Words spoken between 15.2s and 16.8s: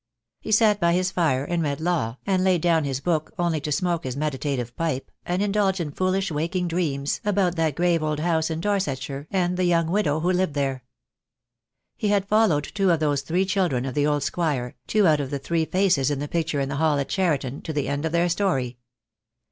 the three faces in the picture in the